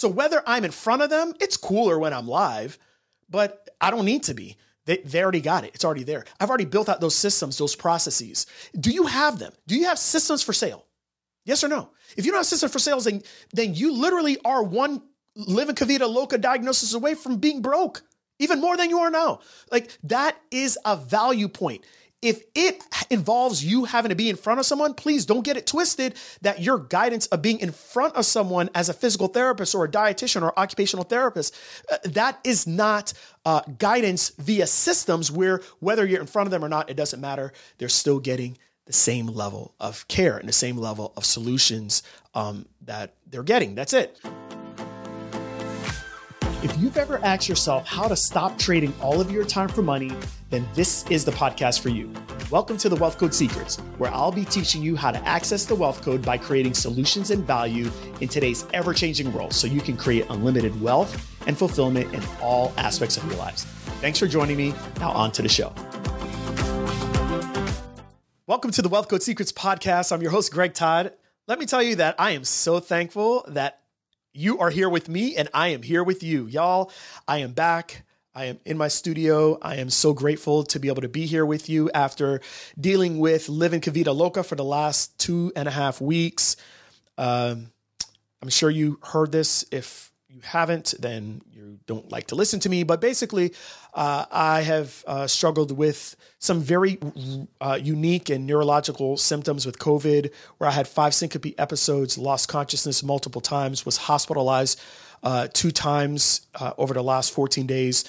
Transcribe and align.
So 0.00 0.08
whether 0.08 0.42
I'm 0.46 0.64
in 0.64 0.70
front 0.70 1.02
of 1.02 1.10
them, 1.10 1.34
it's 1.40 1.58
cooler 1.58 1.98
when 1.98 2.14
I'm 2.14 2.26
live, 2.26 2.78
but 3.28 3.68
I 3.82 3.90
don't 3.90 4.06
need 4.06 4.22
to 4.22 4.34
be. 4.34 4.56
They, 4.86 4.96
they 4.96 5.22
already 5.22 5.42
got 5.42 5.64
it. 5.64 5.72
It's 5.74 5.84
already 5.84 6.04
there. 6.04 6.24
I've 6.40 6.48
already 6.48 6.64
built 6.64 6.88
out 6.88 7.02
those 7.02 7.14
systems, 7.14 7.58
those 7.58 7.76
processes. 7.76 8.46
Do 8.80 8.90
you 8.90 9.04
have 9.04 9.38
them? 9.38 9.52
Do 9.66 9.76
you 9.76 9.84
have 9.84 9.98
systems 9.98 10.42
for 10.42 10.54
sale? 10.54 10.86
Yes 11.44 11.62
or 11.62 11.68
no? 11.68 11.90
If 12.16 12.24
you 12.24 12.32
don't 12.32 12.38
have 12.38 12.46
systems 12.46 12.72
for 12.72 12.78
sales, 12.78 13.04
then, 13.04 13.22
then 13.52 13.74
you 13.74 13.92
literally 13.92 14.38
are 14.42 14.62
one 14.62 15.02
living 15.36 15.74
Kavita 15.74 16.08
Loca 16.08 16.38
diagnosis 16.38 16.94
away 16.94 17.12
from 17.12 17.36
being 17.36 17.60
broke, 17.60 18.02
even 18.38 18.58
more 18.58 18.78
than 18.78 18.88
you 18.88 19.00
are 19.00 19.10
now. 19.10 19.40
Like 19.70 19.98
that 20.04 20.34
is 20.50 20.78
a 20.86 20.96
value 20.96 21.48
point. 21.48 21.84
If 22.22 22.42
it 22.54 22.82
involves 23.08 23.64
you 23.64 23.84
having 23.84 24.10
to 24.10 24.14
be 24.14 24.28
in 24.28 24.36
front 24.36 24.60
of 24.60 24.66
someone, 24.66 24.92
please 24.92 25.24
don't 25.24 25.42
get 25.42 25.56
it 25.56 25.66
twisted 25.66 26.16
that 26.42 26.60
your 26.60 26.78
guidance 26.78 27.26
of 27.28 27.40
being 27.40 27.60
in 27.60 27.72
front 27.72 28.14
of 28.14 28.26
someone 28.26 28.68
as 28.74 28.90
a 28.90 28.92
physical 28.94 29.28
therapist 29.28 29.74
or 29.74 29.84
a 29.84 29.88
dietitian 29.88 30.42
or 30.42 30.58
occupational 30.58 31.04
therapist, 31.04 31.56
uh, 31.90 31.96
that 32.04 32.38
is 32.44 32.66
not 32.66 33.14
uh, 33.46 33.62
guidance 33.78 34.30
via 34.38 34.66
systems 34.66 35.32
where 35.32 35.62
whether 35.78 36.04
you're 36.04 36.20
in 36.20 36.26
front 36.26 36.46
of 36.46 36.50
them 36.50 36.64
or 36.64 36.68
not, 36.68 36.90
it 36.90 36.96
doesn't 36.96 37.20
matter. 37.20 37.52
They're 37.78 37.88
still 37.88 38.20
getting 38.20 38.58
the 38.84 38.92
same 38.92 39.26
level 39.26 39.74
of 39.80 40.06
care 40.08 40.36
and 40.36 40.48
the 40.48 40.52
same 40.52 40.76
level 40.76 41.12
of 41.16 41.24
solutions 41.24 42.02
um, 42.34 42.66
that 42.82 43.14
they're 43.26 43.42
getting. 43.42 43.74
That's 43.74 43.92
it. 43.92 44.20
If 46.62 46.76
you've 46.76 46.98
ever 46.98 47.18
asked 47.24 47.48
yourself 47.48 47.86
how 47.86 48.06
to 48.06 48.14
stop 48.14 48.58
trading 48.58 48.92
all 49.00 49.18
of 49.18 49.30
your 49.30 49.46
time 49.46 49.70
for 49.70 49.80
money, 49.80 50.12
then 50.50 50.68
this 50.74 51.06
is 51.08 51.24
the 51.24 51.32
podcast 51.32 51.80
for 51.80 51.88
you. 51.88 52.12
Welcome 52.50 52.76
to 52.76 52.90
the 52.90 52.96
Wealth 52.96 53.16
Code 53.16 53.32
Secrets, 53.32 53.78
where 53.96 54.12
I'll 54.12 54.30
be 54.30 54.44
teaching 54.44 54.82
you 54.82 54.94
how 54.94 55.10
to 55.10 55.26
access 55.26 55.64
the 55.64 55.74
wealth 55.74 56.02
code 56.02 56.20
by 56.20 56.36
creating 56.36 56.74
solutions 56.74 57.30
and 57.30 57.46
value 57.46 57.90
in 58.20 58.28
today's 58.28 58.66
ever 58.74 58.92
changing 58.92 59.32
world 59.32 59.54
so 59.54 59.68
you 59.68 59.80
can 59.80 59.96
create 59.96 60.26
unlimited 60.28 60.78
wealth 60.82 61.34
and 61.46 61.56
fulfillment 61.56 62.12
in 62.12 62.22
all 62.42 62.74
aspects 62.76 63.16
of 63.16 63.24
your 63.24 63.36
lives. 63.36 63.64
Thanks 64.02 64.18
for 64.18 64.26
joining 64.26 64.58
me. 64.58 64.74
Now, 64.98 65.12
on 65.12 65.32
to 65.32 65.40
the 65.40 65.48
show. 65.48 65.72
Welcome 68.46 68.70
to 68.72 68.82
the 68.82 68.90
Wealth 68.90 69.08
Code 69.08 69.22
Secrets 69.22 69.50
podcast. 69.50 70.12
I'm 70.12 70.20
your 70.20 70.30
host, 70.30 70.52
Greg 70.52 70.74
Todd. 70.74 71.14
Let 71.46 71.58
me 71.58 71.64
tell 71.64 71.82
you 71.82 71.96
that 71.96 72.16
I 72.18 72.32
am 72.32 72.44
so 72.44 72.80
thankful 72.80 73.46
that 73.48 73.80
you 74.32 74.58
are 74.58 74.70
here 74.70 74.88
with 74.88 75.08
me 75.08 75.36
and 75.36 75.48
I 75.52 75.68
am 75.68 75.82
here 75.82 76.04
with 76.04 76.22
you. 76.22 76.46
Y'all, 76.46 76.92
I 77.26 77.38
am 77.38 77.52
back. 77.52 78.04
I 78.34 78.44
am 78.46 78.60
in 78.64 78.78
my 78.78 78.88
studio. 78.88 79.58
I 79.60 79.76
am 79.76 79.90
so 79.90 80.12
grateful 80.12 80.62
to 80.64 80.78
be 80.78 80.88
able 80.88 81.02
to 81.02 81.08
be 81.08 81.26
here 81.26 81.44
with 81.44 81.68
you 81.68 81.90
after 81.92 82.40
dealing 82.78 83.18
with 83.18 83.48
Living 83.48 83.80
Kavita 83.80 84.14
Loca 84.14 84.44
for 84.44 84.54
the 84.54 84.64
last 84.64 85.18
two 85.18 85.52
and 85.56 85.66
a 85.66 85.70
half 85.72 86.00
weeks. 86.00 86.56
Um, 87.18 87.72
I'm 88.40 88.48
sure 88.48 88.70
you 88.70 89.00
heard 89.02 89.32
this. 89.32 89.64
If 89.72 90.09
you 90.32 90.40
haven't, 90.42 90.94
then 90.98 91.42
you 91.52 91.80
don't 91.86 92.10
like 92.10 92.28
to 92.28 92.36
listen 92.36 92.60
to 92.60 92.68
me. 92.68 92.84
But 92.84 93.00
basically, 93.00 93.52
uh, 93.94 94.26
I 94.30 94.62
have 94.62 95.04
uh, 95.06 95.26
struggled 95.26 95.76
with 95.76 96.14
some 96.38 96.60
very 96.60 96.98
uh, 97.60 97.78
unique 97.82 98.30
and 98.30 98.46
neurological 98.46 99.16
symptoms 99.16 99.66
with 99.66 99.78
COVID, 99.78 100.32
where 100.58 100.70
I 100.70 100.72
had 100.72 100.86
five 100.86 101.14
syncope 101.14 101.54
episodes, 101.58 102.16
lost 102.16 102.48
consciousness 102.48 103.02
multiple 103.02 103.40
times, 103.40 103.84
was 103.84 103.96
hospitalized 103.96 104.80
uh, 105.24 105.48
two 105.52 105.72
times 105.72 106.46
uh, 106.54 106.72
over 106.78 106.94
the 106.94 107.02
last 107.02 107.32
14 107.32 107.66
days. 107.66 108.04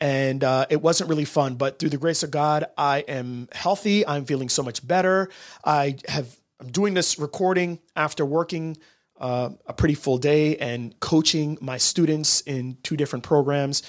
And 0.00 0.42
uh, 0.42 0.64
it 0.70 0.80
wasn't 0.80 1.10
really 1.10 1.26
fun, 1.26 1.56
but 1.56 1.78
through 1.78 1.90
the 1.90 1.98
grace 1.98 2.22
of 2.22 2.30
God, 2.30 2.64
I 2.78 3.00
am 3.00 3.50
healthy. 3.52 4.06
I'm 4.06 4.24
feeling 4.24 4.48
so 4.48 4.62
much 4.62 4.86
better. 4.86 5.28
I 5.62 5.96
have 6.08 6.34
I'm 6.58 6.70
doing 6.70 6.92
this 6.92 7.18
recording 7.18 7.80
after 7.96 8.24
working 8.24 8.76
uh, 9.20 9.50
a 9.66 9.72
pretty 9.72 9.94
full 9.94 10.18
day 10.18 10.56
and 10.56 10.98
coaching 11.00 11.58
my 11.60 11.76
students 11.76 12.40
in 12.42 12.78
two 12.82 12.96
different 12.96 13.22
programs. 13.22 13.82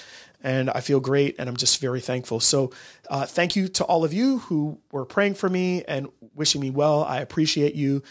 And 0.44 0.70
I 0.70 0.80
feel 0.80 1.00
great 1.00 1.36
and 1.38 1.48
I'm 1.48 1.56
just 1.56 1.80
very 1.80 2.00
thankful. 2.00 2.40
So, 2.40 2.72
uh, 3.08 3.26
thank 3.26 3.56
you 3.56 3.68
to 3.68 3.84
all 3.84 4.04
of 4.04 4.12
you 4.12 4.38
who 4.38 4.78
were 4.90 5.04
praying 5.04 5.34
for 5.34 5.48
me 5.48 5.84
and 5.84 6.08
wishing 6.34 6.60
me 6.60 6.70
well. 6.70 7.04
I 7.04 7.20
appreciate 7.20 7.74
you. 7.74 8.02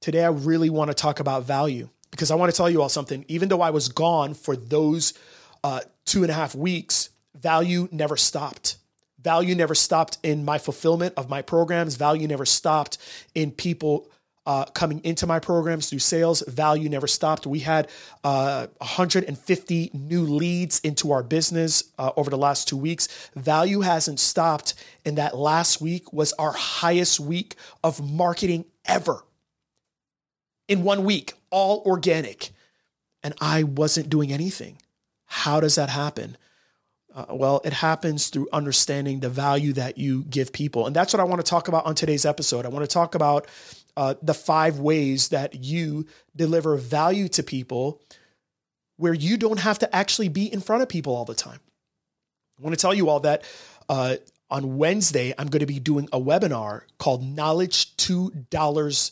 Today, 0.00 0.24
I 0.24 0.28
really 0.28 0.70
want 0.70 0.90
to 0.90 0.94
talk 0.94 1.20
about 1.20 1.44
value 1.44 1.88
because 2.10 2.30
I 2.30 2.36
want 2.36 2.50
to 2.52 2.56
tell 2.56 2.70
you 2.70 2.80
all 2.80 2.88
something. 2.88 3.24
Even 3.28 3.48
though 3.48 3.60
I 3.60 3.70
was 3.70 3.88
gone 3.88 4.34
for 4.34 4.56
those 4.56 5.14
uh, 5.62 5.80
two 6.06 6.22
and 6.22 6.30
a 6.30 6.34
half 6.34 6.54
weeks, 6.54 7.10
value 7.34 7.88
never 7.90 8.16
stopped. 8.16 8.78
Value 9.20 9.54
never 9.54 9.74
stopped 9.74 10.18
in 10.22 10.44
my 10.44 10.58
fulfillment 10.58 11.14
of 11.16 11.28
my 11.28 11.42
programs. 11.42 11.96
Value 11.96 12.28
never 12.28 12.46
stopped 12.46 12.98
in 13.34 13.50
people 13.50 14.10
uh, 14.48 14.64
coming 14.64 14.98
into 15.04 15.26
my 15.26 15.38
programs 15.38 15.90
through 15.90 15.98
sales. 15.98 16.42
Value 16.48 16.88
never 16.88 17.06
stopped. 17.06 17.46
We 17.46 17.58
had 17.58 17.90
uh, 18.24 18.68
150 18.78 19.90
new 19.92 20.22
leads 20.22 20.80
into 20.80 21.12
our 21.12 21.22
business 21.22 21.84
uh, 21.98 22.12
over 22.16 22.30
the 22.30 22.38
last 22.38 22.66
two 22.66 22.78
weeks. 22.78 23.28
Value 23.36 23.82
hasn't 23.82 24.18
stopped. 24.18 24.72
And 25.04 25.18
that 25.18 25.36
last 25.36 25.82
week 25.82 26.14
was 26.14 26.32
our 26.32 26.52
highest 26.52 27.20
week 27.20 27.56
of 27.84 28.02
marketing 28.02 28.64
ever. 28.86 29.22
In 30.66 30.82
one 30.82 31.04
week, 31.04 31.34
all 31.50 31.82
organic. 31.84 32.48
And 33.22 33.34
I 33.42 33.64
wasn't 33.64 34.08
doing 34.08 34.32
anything. 34.32 34.78
How 35.26 35.60
does 35.60 35.74
that 35.74 35.90
happen? 35.90 36.38
Uh, 37.14 37.26
well, 37.30 37.60
it 37.66 37.74
happens 37.74 38.28
through 38.28 38.48
understanding 38.54 39.20
the 39.20 39.28
value 39.28 39.74
that 39.74 39.98
you 39.98 40.24
give 40.24 40.54
people. 40.54 40.86
And 40.86 40.96
that's 40.96 41.12
what 41.12 41.20
I 41.20 41.24
want 41.24 41.44
to 41.44 41.50
talk 41.50 41.68
about 41.68 41.84
on 41.84 41.94
today's 41.94 42.24
episode. 42.24 42.64
I 42.64 42.68
want 42.68 42.88
to 42.88 42.90
talk 42.90 43.14
about 43.14 43.46
uh, 43.98 44.14
the 44.22 44.32
five 44.32 44.78
ways 44.78 45.30
that 45.30 45.64
you 45.64 46.06
deliver 46.36 46.76
value 46.76 47.26
to 47.26 47.42
people 47.42 48.00
where 48.96 49.12
you 49.12 49.36
don't 49.36 49.58
have 49.58 49.80
to 49.80 49.94
actually 49.94 50.28
be 50.28 50.50
in 50.50 50.60
front 50.60 50.84
of 50.84 50.88
people 50.88 51.16
all 51.16 51.24
the 51.24 51.34
time. 51.34 51.58
I 52.58 52.62
want 52.62 52.78
to 52.78 52.80
tell 52.80 52.94
you 52.94 53.08
all 53.08 53.18
that 53.20 53.42
uh, 53.88 54.16
on 54.50 54.78
Wednesday, 54.78 55.34
I'm 55.36 55.48
going 55.48 55.60
to 55.60 55.66
be 55.66 55.80
doing 55.80 56.08
a 56.12 56.20
webinar 56.20 56.82
called 56.98 57.24
Knowledge 57.24 57.96
$2 57.96 59.10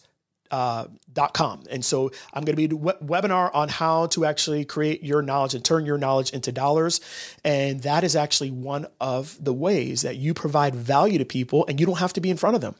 uh, 0.53 0.87
.com. 1.33 1.65
And 1.69 1.85
so 1.85 2.13
I'm 2.33 2.45
going 2.45 2.57
to 2.57 2.69
be 2.69 2.77
a 2.77 2.79
webinar 2.79 3.53
on 3.53 3.69
how 3.69 4.07
to 4.07 4.25
actually 4.25 4.65
create 4.65 5.03
your 5.03 5.21
knowledge 5.21 5.55
and 5.55 5.65
turn 5.65 5.85
your 5.85 5.99
knowledge 5.99 6.31
into 6.31 6.53
dollars. 6.53 7.01
And 7.45 7.83
that 7.83 8.05
is 8.05 8.15
actually 8.15 8.53
one 8.53 8.87
of 9.01 9.37
the 9.43 9.53
ways 9.53 10.03
that 10.03 10.15
you 10.15 10.33
provide 10.33 10.77
value 10.77 11.19
to 11.19 11.25
people 11.25 11.67
and 11.67 11.81
you 11.81 11.87
don't 11.87 11.99
have 11.99 12.13
to 12.13 12.21
be 12.21 12.31
in 12.31 12.37
front 12.37 12.55
of 12.55 12.63
them. 12.63 12.77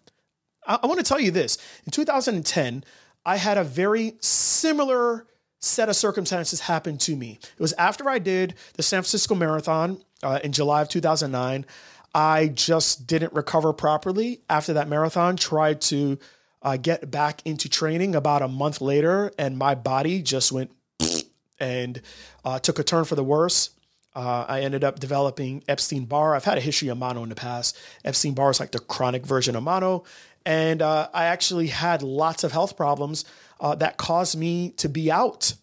I, 0.67 0.79
I 0.83 0.87
want 0.87 0.99
to 0.99 1.05
tell 1.05 1.21
you 1.21 1.31
this. 1.31 1.59
In 1.85 1.93
2010, 1.93 2.85
I 3.25 3.37
had 3.37 3.59
a 3.59 3.65
very 3.65 4.15
similar 4.21 5.27
set 5.61 5.89
of 5.89 5.97
circumstances 5.97 6.61
happen 6.61 6.99
to 6.99 7.17
me. 7.17 7.39
It 7.43 7.61
was 7.61 7.73
after 7.75 8.09
I 8.09 8.19
did 8.19 8.55
the 8.75 8.83
San 8.83 8.99
Francisco 8.99 9.35
Marathon 9.35 10.01
uh, 10.23 10.39
in 10.45 10.53
July 10.53 10.83
of 10.83 10.89
2009. 10.89 11.67
I 12.15 12.49
just 12.49 13.07
didn't 13.07 13.33
recover 13.33 13.73
properly 13.73 14.41
after 14.49 14.75
that 14.75 14.89
marathon, 14.89 15.37
tried 15.37 15.81
to 15.83 16.19
uh, 16.63 16.77
get 16.77 17.11
back 17.11 17.43
into 17.45 17.69
training 17.69 18.15
about 18.15 18.43
a 18.43 18.49
month 18.49 18.81
later, 18.81 19.33
and 19.39 19.59
my 19.59 19.75
body 19.75 20.23
just 20.23 20.51
went 20.51 20.71
and 21.61 22.01
uh, 22.45 22.59
took 22.59 22.79
a 22.79 22.85
turn 22.85 23.05
for 23.05 23.17
the 23.17 23.25
worse. 23.25 23.71
Uh, 24.15 24.47
I 24.49 24.63
ended 24.63 24.83
up 24.83 24.99
developing 24.99 25.63
Epstein 25.69 26.07
Barr. 26.07 26.35
I've 26.35 26.45
had 26.45 26.57
a 26.57 26.63
history 26.63 26.89
of 26.89 26.97
mono 26.97 27.23
in 27.23 27.29
the 27.29 27.35
past. 27.35 27.79
Epstein 28.03 28.33
Barr 28.33 28.51
is 28.51 28.61
like 28.61 28.73
the 28.73 28.79
chronic 28.79 29.27
version 29.27 29.55
of 29.55 29.63
mono. 29.63 30.05
And 30.47 30.81
uh, 30.81 31.09
I 31.13 31.25
actually 31.25 31.67
had 31.67 32.03
lots 32.03 32.45
of 32.45 32.53
health 32.53 32.77
problems 32.77 33.25
uh, 33.61 33.75
that 33.75 33.97
caused 33.97 34.39
me 34.39 34.71
to 34.77 34.89
be 34.89 35.11
out. 35.11 35.55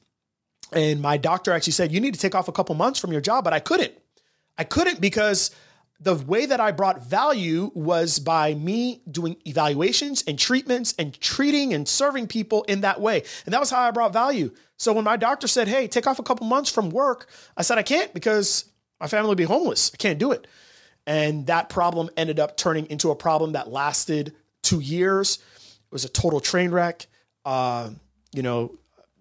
And 0.73 1.01
my 1.01 1.15
doctor 1.15 1.53
actually 1.53 1.73
said, 1.73 1.93
You 1.93 2.01
need 2.01 2.13
to 2.13 2.19
take 2.19 2.35
off 2.35 2.49
a 2.49 2.51
couple 2.51 2.75
months 2.75 2.99
from 2.99 3.11
your 3.11 3.21
job, 3.21 3.45
but 3.45 3.53
I 3.53 3.59
couldn't. 3.59 3.93
I 4.57 4.65
couldn't 4.65 4.99
because 4.99 5.51
the 6.01 6.15
way 6.15 6.45
that 6.45 6.59
I 6.59 6.71
brought 6.73 7.01
value 7.01 7.71
was 7.73 8.19
by 8.19 8.55
me 8.55 9.01
doing 9.09 9.37
evaluations 9.47 10.21
and 10.27 10.37
treatments 10.37 10.93
and 10.99 11.17
treating 11.21 11.73
and 11.73 11.87
serving 11.87 12.27
people 12.27 12.63
in 12.63 12.81
that 12.81 12.99
way. 12.99 13.23
And 13.45 13.53
that 13.53 13.61
was 13.61 13.69
how 13.69 13.79
I 13.79 13.91
brought 13.91 14.11
value. 14.11 14.51
So 14.75 14.91
when 14.91 15.05
my 15.05 15.15
doctor 15.15 15.47
said, 15.47 15.69
Hey, 15.69 15.87
take 15.87 16.07
off 16.07 16.19
a 16.19 16.23
couple 16.23 16.45
months 16.45 16.69
from 16.69 16.89
work, 16.89 17.29
I 17.55 17.61
said, 17.61 17.77
I 17.77 17.83
can't 17.83 18.13
because 18.13 18.65
my 18.99 19.07
family 19.07 19.29
will 19.29 19.35
be 19.35 19.45
homeless. 19.45 19.91
I 19.93 19.97
can't 19.97 20.19
do 20.19 20.33
it. 20.33 20.45
And 21.07 21.47
that 21.47 21.69
problem 21.69 22.09
ended 22.17 22.39
up 22.39 22.57
turning 22.57 22.87
into 22.87 23.11
a 23.11 23.15
problem 23.15 23.53
that 23.53 23.69
lasted 23.69 24.33
two 24.63 24.79
years. 24.79 25.37
It 25.37 25.91
was 25.91 26.05
a 26.05 26.09
total 26.09 26.39
train 26.39 26.71
wreck. 26.71 27.05
Uh, 27.45 27.91
you 28.31 28.41
know, 28.41 28.71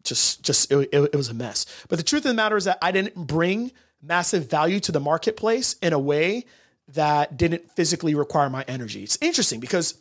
just 0.05 0.43
just 0.43 0.73
it, 0.73 0.89
it, 0.93 1.11
it 1.12 1.17
was 1.17 1.29
a 1.29 1.35
mess. 1.35 1.67
But 1.89 1.99
the 1.99 2.03
truth 2.03 2.25
of 2.25 2.31
the 2.31 2.35
matter 2.35 2.56
is 2.56 2.65
that 2.65 2.79
I 2.81 2.93
didn't 2.93 3.15
bring 3.15 3.73
massive 4.00 4.49
value 4.49 4.81
to 4.81 4.93
the 4.93 5.00
marketplace 5.00 5.77
in 5.83 5.93
a 5.93 5.99
way 5.99 6.44
that 6.89 7.37
didn't 7.37 7.71
physically 7.73 8.15
require 8.15 8.50
my 8.50 8.65
energy. 8.67 9.03
It's 9.03 9.19
interesting 9.21 9.61
because 9.61 9.94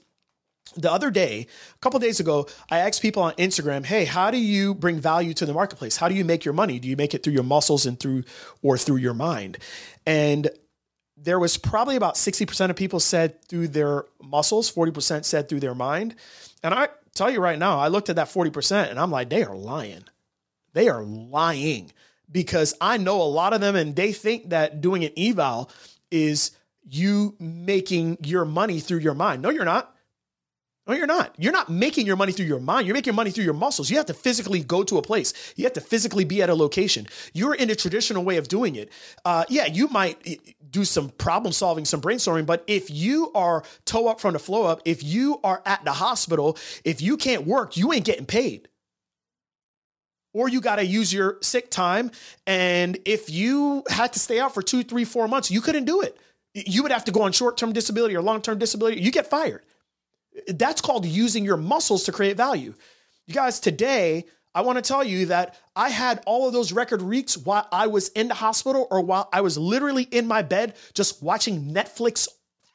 the 0.75 0.91
other 0.91 1.11
day, 1.11 1.47
a 1.75 1.77
couple 1.79 1.99
days 1.99 2.19
ago, 2.19 2.47
I 2.69 2.79
asked 2.79 3.01
people 3.01 3.23
on 3.23 3.33
Instagram, 3.33 3.85
"Hey, 3.85 4.05
how 4.05 4.31
do 4.31 4.37
you 4.37 4.73
bring 4.73 4.99
value 4.99 5.33
to 5.35 5.45
the 5.45 5.53
marketplace? 5.53 5.97
How 5.97 6.07
do 6.07 6.15
you 6.15 6.23
make 6.23 6.45
your 6.45 6.53
money? 6.53 6.79
Do 6.79 6.87
you 6.87 6.95
make 6.95 7.13
it 7.13 7.23
through 7.23 7.33
your 7.33 7.43
muscles 7.43 7.85
and 7.85 7.99
through 7.99 8.23
or 8.61 8.77
through 8.77 8.97
your 8.97 9.13
mind?" 9.13 9.57
And 10.05 10.49
there 11.23 11.39
was 11.39 11.57
probably 11.57 11.95
about 11.95 12.15
60% 12.15 12.69
of 12.69 12.75
people 12.75 12.99
said 12.99 13.41
through 13.43 13.69
their 13.69 14.05
muscles, 14.21 14.71
40% 14.71 15.23
said 15.23 15.47
through 15.47 15.59
their 15.59 15.75
mind. 15.75 16.15
And 16.63 16.73
I 16.73 16.89
tell 17.13 17.29
you 17.29 17.39
right 17.39 17.59
now, 17.59 17.79
I 17.79 17.89
looked 17.89 18.09
at 18.09 18.15
that 18.15 18.27
40% 18.27 18.89
and 18.89 18.99
I'm 18.99 19.11
like, 19.11 19.29
they 19.29 19.43
are 19.43 19.55
lying. 19.55 20.05
they 20.73 20.87
are 20.89 21.03
lying 21.03 21.91
because 22.31 22.73
I 22.79 22.97
know 22.97 23.21
a 23.21 23.23
lot 23.23 23.53
of 23.53 23.61
them 23.61 23.75
and 23.75 23.95
they 23.95 24.13
think 24.13 24.49
that 24.49 24.81
doing 24.81 25.03
an 25.03 25.11
eval 25.17 25.69
is 26.09 26.51
you 26.83 27.35
making 27.39 28.17
your 28.23 28.45
money 28.45 28.79
through 28.79 28.99
your 28.99 29.13
mind. 29.13 29.41
No, 29.41 29.49
you're 29.49 29.65
not. 29.65 29.95
No, 30.91 30.97
you're 30.97 31.07
not. 31.07 31.33
You're 31.37 31.53
not 31.53 31.69
making 31.69 32.05
your 32.05 32.17
money 32.17 32.33
through 32.33 32.47
your 32.47 32.59
mind. 32.59 32.85
You're 32.85 32.95
making 32.95 33.11
your 33.11 33.15
money 33.15 33.31
through 33.31 33.45
your 33.45 33.53
muscles. 33.53 33.89
You 33.89 33.95
have 33.95 34.07
to 34.07 34.13
physically 34.13 34.61
go 34.61 34.83
to 34.83 34.97
a 34.97 35.01
place. 35.01 35.53
You 35.55 35.63
have 35.63 35.71
to 35.73 35.79
physically 35.79 36.25
be 36.25 36.41
at 36.41 36.49
a 36.49 36.53
location. 36.53 37.07
You're 37.33 37.55
in 37.55 37.69
a 37.69 37.75
traditional 37.75 38.25
way 38.25 38.35
of 38.35 38.49
doing 38.49 38.75
it. 38.75 38.91
Uh, 39.23 39.45
yeah, 39.47 39.67
you 39.67 39.87
might 39.87 40.17
eh, 40.25 40.35
do 40.69 40.83
some 40.83 41.11
problem 41.11 41.53
solving, 41.53 41.85
some 41.85 42.01
brainstorming, 42.01 42.45
but 42.45 42.65
if 42.67 42.91
you 42.91 43.31
are 43.33 43.63
toe 43.85 44.09
up 44.09 44.19
from 44.19 44.33
the 44.33 44.39
flow 44.39 44.65
up, 44.65 44.81
if 44.83 45.01
you 45.01 45.39
are 45.45 45.61
at 45.65 45.85
the 45.85 45.93
hospital, 45.93 46.57
if 46.83 47.01
you 47.01 47.15
can't 47.15 47.47
work, 47.47 47.77
you 47.77 47.93
ain't 47.93 48.03
getting 48.03 48.25
paid. 48.25 48.67
Or 50.33 50.49
you 50.49 50.59
got 50.59 50.75
to 50.75 50.85
use 50.85 51.13
your 51.13 51.37
sick 51.41 51.71
time. 51.71 52.11
And 52.45 52.97
if 53.05 53.29
you 53.29 53.83
had 53.87 54.11
to 54.11 54.19
stay 54.19 54.41
out 54.41 54.53
for 54.53 54.61
two, 54.61 54.83
three, 54.83 55.05
four 55.05 55.29
months, 55.29 55.49
you 55.49 55.61
couldn't 55.61 55.85
do 55.85 56.01
it. 56.01 56.17
You 56.53 56.83
would 56.83 56.91
have 56.91 57.05
to 57.05 57.13
go 57.13 57.21
on 57.21 57.31
short 57.31 57.55
term 57.55 57.71
disability 57.71 58.13
or 58.13 58.21
long 58.21 58.41
term 58.41 58.57
disability. 58.57 58.99
You 58.99 59.11
get 59.11 59.27
fired. 59.27 59.61
That's 60.47 60.81
called 60.81 61.05
using 61.05 61.45
your 61.45 61.57
muscles 61.57 62.03
to 62.03 62.11
create 62.11 62.37
value. 62.37 62.73
You 63.27 63.33
guys, 63.33 63.59
today, 63.59 64.25
I 64.53 64.61
want 64.61 64.77
to 64.77 64.81
tell 64.81 65.03
you 65.03 65.27
that 65.27 65.55
I 65.75 65.89
had 65.89 66.21
all 66.25 66.47
of 66.47 66.53
those 66.53 66.73
record 66.73 67.01
weeks 67.01 67.37
while 67.37 67.67
I 67.71 67.87
was 67.87 68.09
in 68.09 68.27
the 68.27 68.33
hospital 68.33 68.87
or 68.91 69.01
while 69.01 69.29
I 69.31 69.41
was 69.41 69.57
literally 69.57 70.03
in 70.03 70.27
my 70.27 70.41
bed 70.41 70.75
just 70.93 71.23
watching 71.23 71.73
Netflix 71.73 72.27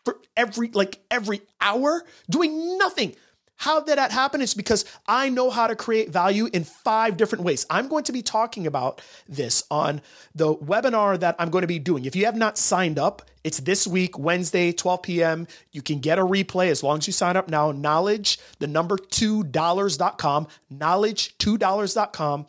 for 0.04 0.18
every 0.36 0.68
like 0.68 1.00
every 1.10 1.42
hour 1.60 2.02
doing 2.30 2.78
nothing. 2.78 3.14
How 3.56 3.80
did 3.80 3.98
that 3.98 4.12
happen? 4.12 4.40
It's 4.40 4.54
because 4.54 4.84
I 5.06 5.28
know 5.28 5.50
how 5.50 5.66
to 5.66 5.74
create 5.74 6.10
value 6.10 6.48
in 6.52 6.64
five 6.64 7.16
different 7.16 7.44
ways. 7.44 7.66
I'm 7.70 7.88
going 7.88 8.04
to 8.04 8.12
be 8.12 8.22
talking 8.22 8.66
about 8.66 9.00
this 9.28 9.64
on 9.70 10.02
the 10.34 10.54
webinar 10.54 11.18
that 11.20 11.36
I'm 11.38 11.50
going 11.50 11.62
to 11.62 11.68
be 11.68 11.78
doing. 11.78 12.04
If 12.04 12.14
you 12.14 12.26
have 12.26 12.36
not 12.36 12.58
signed 12.58 12.98
up, 12.98 13.22
it's 13.44 13.60
this 13.60 13.86
week, 13.86 14.18
Wednesday, 14.18 14.72
12 14.72 15.02
p.m. 15.02 15.46
You 15.72 15.80
can 15.80 16.00
get 16.00 16.18
a 16.18 16.22
replay 16.22 16.68
as 16.68 16.82
long 16.82 16.98
as 16.98 17.06
you 17.06 17.12
sign 17.12 17.36
up 17.36 17.48
now. 17.48 17.72
Knowledge, 17.72 18.38
the 18.58 18.66
number 18.66 18.98
two 18.98 19.44
dollars.com, 19.44 20.48
knowledge 20.68 21.38
two 21.38 21.56
dollars.com. 21.56 22.46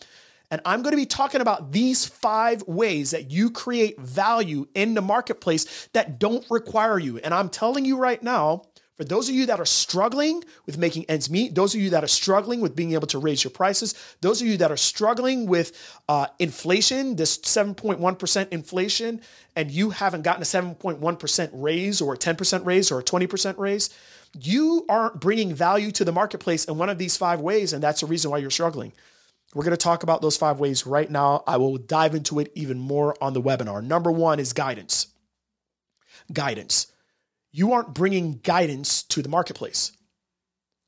And 0.50 0.62
I'm 0.66 0.82
going 0.82 0.92
to 0.92 0.98
be 0.98 1.06
talking 1.06 1.42
about 1.42 1.72
these 1.72 2.06
five 2.06 2.64
ways 2.68 3.12
that 3.12 3.32
you 3.32 3.50
create 3.52 4.00
value 4.00 4.68
in 4.74 4.94
the 4.94 5.02
marketplace 5.02 5.88
that 5.94 6.20
don't 6.20 6.46
require 6.50 6.98
you. 6.98 7.18
And 7.20 7.34
I'm 7.34 7.50
telling 7.50 7.86
you 7.86 7.98
right 7.98 8.22
now, 8.22 8.64
for 8.98 9.04
those 9.04 9.30
of 9.30 9.36
you 9.36 9.46
that 9.46 9.60
are 9.60 9.66
struggling 9.66 10.44
with 10.66 10.80
making 10.80 11.06
ends 11.08 11.30
meet, 11.30 11.54
those 11.54 11.76
of 11.76 11.82
you 11.82 11.92
that 11.92 12.04
are 12.04 12.08
struggling 12.08 12.62
with 12.62 12.76
being 12.76 12.94
able 12.94 13.06
to 13.08 13.20
raise 13.20 13.44
your 13.44 13.52
prices, 13.52 13.94
those 14.22 14.42
of 14.42 14.48
you 14.48 14.58
that 14.58 14.72
are 14.72 14.78
struggling 14.78 15.46
with 15.46 15.72
uh, 16.10 16.26
inflation, 16.40 17.16
this 17.16 17.38
7.1% 17.38 18.50
inflation, 18.50 19.22
and 19.56 19.70
you 19.70 19.92
haven't 19.92 20.24
gotten 20.24 20.42
a 20.42 20.46
7.1% 20.46 21.50
raise 21.54 22.02
or 22.02 22.16
a 22.16 22.18
10% 22.18 22.66
raise 22.66 22.92
or 22.92 23.00
a 23.00 23.04
20% 23.04 23.58
raise, 23.60 23.92
you 24.40 24.84
aren't 24.90 25.20
bringing 25.20 25.54
value 25.54 25.92
to 25.92 26.04
the 26.04 26.12
marketplace 26.12 26.66
in 26.66 26.80
one 26.80 26.90
of 26.90 26.98
these 26.98 27.16
five 27.16 27.40
ways, 27.40 27.74
and 27.74 27.84
that's 27.84 28.02
the 28.02 28.08
reason 28.08 28.32
why 28.32 28.40
you're 28.40 28.50
struggling. 28.50 28.94
We're 29.54 29.64
going 29.64 29.78
to 29.78 29.78
talk 29.78 30.02
about 30.02 30.24
those 30.24 30.38
five 30.38 30.60
ways 30.60 30.88
right 30.88 31.10
now. 31.10 31.44
I 31.46 31.58
will 31.58 31.78
dive 31.78 32.16
into 32.16 32.40
it 32.40 32.52
even 32.56 32.80
more 32.80 33.16
on 33.22 33.34
the 33.34 33.42
webinar. 33.42 33.84
Number 33.84 34.12
one 34.12 34.40
is 34.40 34.54
guidance. 34.54 35.08
Guidance 36.34 36.88
you 37.52 37.74
aren't 37.74 37.94
bringing 37.94 38.40
guidance 38.44 39.04
to 39.04 39.22
the 39.22 39.30
marketplace. 39.30 39.92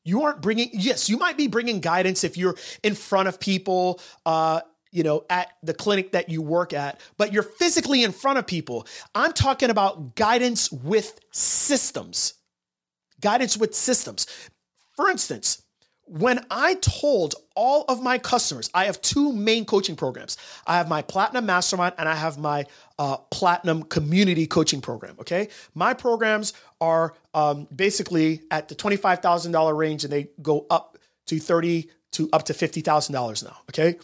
You 0.03 0.23
aren't 0.23 0.41
bringing, 0.41 0.69
yes, 0.73 1.09
you 1.09 1.17
might 1.17 1.37
be 1.37 1.47
bringing 1.47 1.81
guidance 1.81 2.23
if 2.23 2.37
you're 2.37 2.55
in 2.83 2.95
front 2.95 3.27
of 3.27 3.39
people, 3.39 3.99
uh, 4.25 4.61
you 4.91 5.03
know, 5.03 5.23
at 5.29 5.49
the 5.61 5.73
clinic 5.73 6.13
that 6.13 6.29
you 6.29 6.41
work 6.41 6.73
at, 6.73 6.99
but 7.17 7.31
you're 7.31 7.43
physically 7.43 8.03
in 8.03 8.11
front 8.11 8.39
of 8.39 8.47
people. 8.47 8.87
I'm 9.13 9.33
talking 9.33 9.69
about 9.69 10.15
guidance 10.15 10.71
with 10.71 11.19
systems. 11.31 12.33
Guidance 13.21 13.57
with 13.57 13.75
systems. 13.75 14.25
For 14.95 15.09
instance, 15.09 15.61
when 16.09 16.43
I 16.49 16.73
told 16.75 17.35
all 17.55 17.85
of 17.87 18.01
my 18.01 18.17
customers, 18.17 18.69
I 18.73 18.85
have 18.85 19.01
two 19.01 19.31
main 19.31 19.65
coaching 19.65 19.95
programs. 19.95 20.37
I 20.65 20.77
have 20.77 20.89
my 20.89 21.01
Platinum 21.03 21.45
Mastermind 21.45 21.95
and 21.97 22.09
I 22.09 22.15
have 22.15 22.37
my 22.37 22.65
uh, 22.97 23.17
Platinum 23.29 23.83
Community 23.83 24.47
Coaching 24.47 24.81
Program. 24.81 25.15
Okay. 25.19 25.49
My 25.75 25.93
programs 25.93 26.53
are 26.81 27.13
um, 27.33 27.67
basically 27.73 28.41
at 28.49 28.69
the 28.69 28.75
$25,000 28.75 29.77
range 29.77 30.03
and 30.03 30.11
they 30.11 30.29
go 30.41 30.65
up 30.69 30.97
to 31.27 31.39
30 31.39 31.89
to 32.13 32.29
up 32.33 32.43
to 32.45 32.53
$50,000 32.53 33.43
now. 33.43 33.57
Okay. 33.69 33.99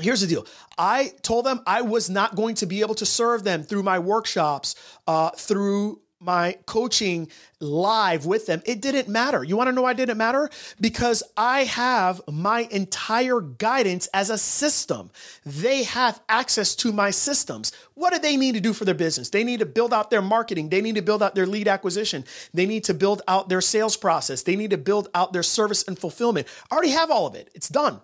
Here's 0.00 0.20
the 0.20 0.26
deal. 0.26 0.46
I 0.78 1.12
told 1.22 1.44
them 1.44 1.60
I 1.66 1.82
was 1.82 2.08
not 2.08 2.36
going 2.36 2.54
to 2.56 2.66
be 2.66 2.80
able 2.80 2.94
to 2.96 3.06
serve 3.06 3.44
them 3.44 3.64
through 3.64 3.82
my 3.82 3.98
workshops, 3.98 4.76
uh, 5.06 5.30
through 5.30 6.00
my 6.20 6.56
coaching 6.66 7.28
live 7.60 8.26
with 8.26 8.46
them, 8.46 8.62
it 8.66 8.80
didn't 8.80 9.08
matter. 9.08 9.44
You 9.44 9.56
want 9.56 9.68
to 9.68 9.72
know 9.72 9.82
why 9.82 9.92
it 9.92 9.96
didn't 9.96 10.18
matter? 10.18 10.50
Because 10.80 11.22
I 11.36 11.64
have 11.64 12.20
my 12.28 12.68
entire 12.70 13.40
guidance 13.40 14.08
as 14.08 14.30
a 14.30 14.38
system. 14.38 15.10
They 15.46 15.84
have 15.84 16.20
access 16.28 16.74
to 16.76 16.92
my 16.92 17.10
systems. 17.10 17.72
What 17.94 18.12
do 18.12 18.18
they 18.18 18.36
need 18.36 18.54
to 18.54 18.60
do 18.60 18.72
for 18.72 18.84
their 18.84 18.94
business? 18.94 19.30
They 19.30 19.44
need 19.44 19.60
to 19.60 19.66
build 19.66 19.94
out 19.94 20.10
their 20.10 20.22
marketing. 20.22 20.68
They 20.68 20.80
need 20.80 20.96
to 20.96 21.02
build 21.02 21.22
out 21.22 21.34
their 21.34 21.46
lead 21.46 21.68
acquisition. 21.68 22.24
They 22.52 22.66
need 22.66 22.84
to 22.84 22.94
build 22.94 23.22
out 23.28 23.48
their 23.48 23.60
sales 23.60 23.96
process. 23.96 24.42
They 24.42 24.56
need 24.56 24.70
to 24.70 24.78
build 24.78 25.08
out 25.14 25.32
their 25.32 25.42
service 25.42 25.84
and 25.86 25.98
fulfillment. 25.98 26.48
I 26.70 26.74
already 26.74 26.90
have 26.90 27.10
all 27.10 27.26
of 27.26 27.34
it. 27.34 27.50
It's 27.54 27.68
done. 27.68 28.00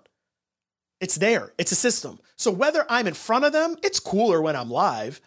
It's 1.01 1.17
there. 1.17 1.53
It's 1.59 1.73
a 1.73 1.77
system. 1.77 2.21
So 2.37 2.51
whether 2.51 2.87
I'm 2.89 3.07
in 3.07 3.15
front 3.15 3.45
of 3.45 3.53
them, 3.53 3.77
it's 3.83 4.01
cooler 4.01 4.41
when 4.41 4.57
I'm 4.57 4.71
live, 4.71 5.21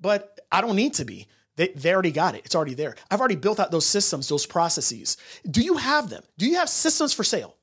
but 0.00 0.40
I 0.50 0.60
don't 0.60 0.76
need 0.76 0.94
to 0.94 1.04
be. 1.04 1.28
They, 1.56 1.68
they 1.68 1.92
already 1.92 2.12
got 2.12 2.34
it. 2.34 2.42
It's 2.44 2.54
already 2.54 2.74
there. 2.74 2.94
I've 3.10 3.20
already 3.20 3.36
built 3.36 3.60
out 3.60 3.70
those 3.70 3.86
systems, 3.86 4.28
those 4.28 4.46
processes. 4.46 5.16
Do 5.48 5.60
you 5.60 5.76
have 5.76 6.08
them? 6.08 6.22
Do 6.38 6.46
you 6.46 6.56
have 6.56 6.68
systems 6.68 7.12
for 7.12 7.24
sale? 7.24 7.56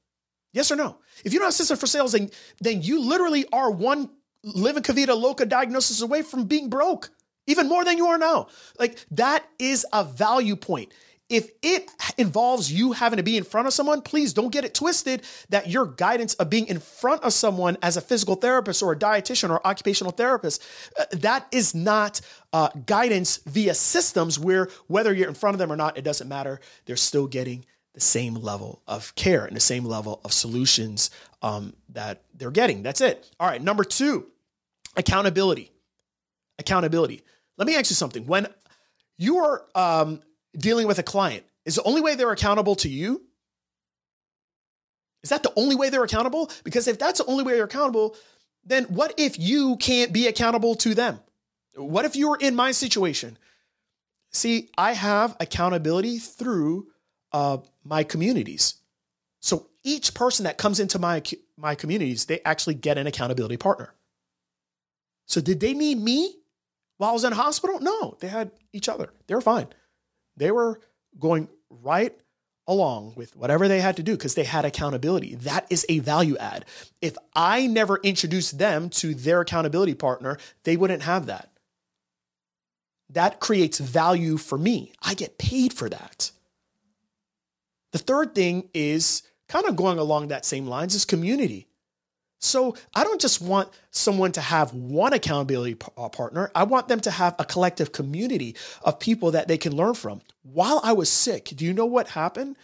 Yes 0.53 0.71
or 0.71 0.75
no? 0.75 0.97
If 1.23 1.33
you 1.33 1.39
don't 1.39 1.47
have 1.47 1.53
systems 1.53 1.79
for 1.79 1.87
sales, 1.87 2.11
then, 2.11 2.29
then 2.61 2.81
you 2.81 3.01
literally 3.01 3.45
are 3.51 3.71
one 3.71 4.09
living 4.43 4.83
Kavita 4.83 5.19
Loca 5.19 5.45
diagnosis 5.45 6.01
away 6.01 6.21
from 6.21 6.45
being 6.45 6.69
broke, 6.69 7.09
even 7.47 7.67
more 7.67 7.83
than 7.83 7.97
you 7.97 8.07
are 8.07 8.17
now. 8.17 8.47
Like 8.79 9.05
that 9.11 9.45
is 9.57 9.85
a 9.91 10.03
value 10.03 10.55
point. 10.55 10.93
If 11.29 11.51
it 11.61 11.89
involves 12.17 12.71
you 12.71 12.91
having 12.91 13.17
to 13.17 13.23
be 13.23 13.37
in 13.37 13.43
front 13.43 13.67
of 13.67 13.73
someone, 13.73 14.01
please 14.01 14.33
don't 14.33 14.51
get 14.51 14.65
it 14.65 14.73
twisted 14.73 15.21
that 15.49 15.69
your 15.69 15.85
guidance 15.85 16.33
of 16.35 16.49
being 16.49 16.65
in 16.67 16.79
front 16.79 17.23
of 17.23 17.33
someone 17.33 17.77
as 17.83 17.97
a 17.97 18.01
physical 18.01 18.35
therapist 18.35 18.81
or 18.81 18.93
a 18.93 18.95
dietitian 18.95 19.51
or 19.51 19.65
occupational 19.65 20.11
therapist, 20.11 20.63
uh, 20.99 21.05
that 21.11 21.47
is 21.51 21.75
not 21.75 22.19
uh, 22.51 22.69
guidance 22.87 23.37
via 23.45 23.75
systems 23.75 24.39
where 24.39 24.69
whether 24.87 25.13
you're 25.13 25.29
in 25.29 25.35
front 25.35 25.53
of 25.53 25.59
them 25.59 25.71
or 25.71 25.75
not, 25.75 25.97
it 25.97 26.03
doesn't 26.03 26.27
matter. 26.27 26.59
They're 26.85 26.95
still 26.95 27.27
getting 27.27 27.65
the 27.93 28.01
same 28.01 28.33
level 28.33 28.81
of 28.87 29.13
care 29.15 29.45
and 29.45 29.55
the 29.55 29.61
same 29.61 29.85
level 29.85 30.21
of 30.23 30.33
solutions 30.33 31.11
um, 31.41 31.73
that 31.89 32.23
they're 32.33 32.49
getting. 32.49 32.81
That's 32.81 33.01
it. 33.01 33.29
All 33.39 33.47
right. 33.47 33.61
Number 33.61 33.83
two, 33.83 34.25
accountability. 34.95 35.71
Accountability. 36.57 37.21
Let 37.57 37.67
me 37.67 37.75
ask 37.75 37.91
you 37.91 37.95
something. 37.95 38.25
When 38.25 38.47
you 39.17 39.37
are 39.37 39.65
um, 39.75 40.21
dealing 40.57 40.87
with 40.87 40.99
a 40.99 41.03
client? 41.03 41.45
Is 41.65 41.75
the 41.75 41.83
only 41.83 42.01
way 42.01 42.15
they're 42.15 42.31
accountable 42.31 42.75
to 42.77 42.89
you? 42.89 43.21
Is 45.23 45.29
that 45.29 45.43
the 45.43 45.53
only 45.55 45.75
way 45.75 45.89
they're 45.89 46.03
accountable? 46.03 46.49
Because 46.63 46.87
if 46.87 46.97
that's 46.97 47.19
the 47.19 47.25
only 47.25 47.43
way 47.43 47.53
they're 47.53 47.65
accountable, 47.65 48.15
then 48.63 48.85
what 48.85 49.13
if 49.17 49.37
you 49.37 49.77
can't 49.77 50.13
be 50.13 50.27
accountable 50.27 50.75
to 50.75 50.93
them? 50.95 51.19
What 51.75 52.05
if 52.05 52.15
you 52.15 52.29
were 52.29 52.37
in 52.39 52.55
my 52.55 52.71
situation? 52.71 53.37
See, 54.31 54.69
I 54.77 54.93
have 54.93 55.35
accountability 55.39 56.19
through 56.19 56.87
uh, 57.31 57.57
my 57.83 58.03
communities. 58.03 58.75
So 59.39 59.67
each 59.83 60.13
person 60.13 60.43
that 60.43 60.57
comes 60.57 60.79
into 60.79 60.99
my 60.99 61.21
my 61.57 61.75
communities, 61.75 62.25
they 62.25 62.39
actually 62.45 62.75
get 62.75 62.97
an 62.97 63.07
accountability 63.07 63.57
partner. 63.57 63.93
So 65.25 65.41
did 65.41 65.59
they 65.59 65.73
need 65.73 65.99
me 66.01 66.35
while 66.97 67.11
I 67.11 67.13
was 67.13 67.23
in 67.23 67.33
hospital? 67.33 67.79
No, 67.79 68.17
they 68.19 68.27
had 68.27 68.51
each 68.71 68.87
other. 68.87 69.11
They 69.27 69.35
were 69.35 69.41
fine. 69.41 69.67
They 70.39 70.51
were 70.51 70.79
going 71.19 71.49
right 71.69 72.17
along 72.65 73.13
with 73.15 73.35
whatever 73.35 73.67
they 73.67 73.81
had 73.81 73.97
to 73.97 74.03
do 74.03 74.15
because 74.15 74.35
they 74.35 74.43
had 74.43 74.63
accountability. 74.63 75.35
That 75.35 75.67
is 75.69 75.85
a 75.89 75.99
value 75.99 76.37
add. 76.37 76.65
If 77.01 77.17
I 77.35 77.67
never 77.67 77.97
introduced 77.97 78.57
them 78.57 78.89
to 78.91 79.13
their 79.13 79.41
accountability 79.41 79.95
partner, 79.95 80.37
they 80.63 80.77
wouldn't 80.77 81.03
have 81.03 81.25
that. 81.25 81.51
That 83.09 83.39
creates 83.39 83.79
value 83.79 84.37
for 84.37 84.57
me. 84.57 84.93
I 85.01 85.13
get 85.13 85.39
paid 85.39 85.73
for 85.73 85.89
that. 85.89 86.31
The 87.91 87.97
third 87.97 88.35
thing 88.35 88.69
is 88.73 89.23
kind 89.47 89.65
of 89.65 89.75
going 89.75 89.97
along 89.97 90.27
that 90.27 90.45
same 90.45 90.67
lines 90.67 90.93
is 90.93 91.05
community. 91.05 91.67
So 92.39 92.75
I 92.95 93.03
don't 93.03 93.21
just 93.21 93.41
want 93.41 93.69
someone 93.91 94.31
to 94.33 94.41
have 94.41 94.73
one 94.73 95.13
accountability 95.13 95.77
uh, 95.97 96.09
partner. 96.09 96.49
I 96.55 96.63
want 96.63 96.87
them 96.87 97.01
to 97.01 97.11
have 97.11 97.35
a 97.37 97.45
collective 97.45 97.91
community 97.91 98.55
of 98.81 98.99
people 98.99 99.31
that 99.31 99.47
they 99.47 99.57
can 99.57 99.75
learn 99.75 99.93
from. 99.93 100.21
While 100.43 100.79
I 100.83 100.93
was 100.93 101.09
sick, 101.09 101.51
do 101.55 101.65
you 101.65 101.73
know 101.73 101.85
what 101.85 102.09
happened? 102.09 102.55